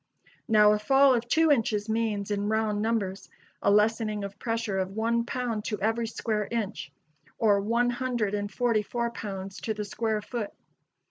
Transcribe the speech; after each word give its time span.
Now, 0.47 0.71
a 0.73 0.79
fall 0.79 1.13
of 1.13 1.27
two 1.27 1.51
inches 1.51 1.87
means, 1.87 2.31
in 2.31 2.49
round 2.49 2.81
numbers, 2.81 3.29
a 3.61 3.69
lessening 3.69 4.23
of 4.23 4.39
pressure 4.39 4.79
of 4.79 4.95
one 4.95 5.25
pound 5.27 5.63
to 5.65 5.79
every 5.79 6.07
square 6.07 6.47
inch, 6.49 6.91
or 7.37 7.61
one 7.61 7.91
hundred 7.91 8.33
and 8.33 8.51
forty 8.51 8.81
four 8.81 9.11
pounds 9.11 9.61
to 9.61 9.75
the 9.75 9.85
square 9.85 10.23
foot. 10.23 10.49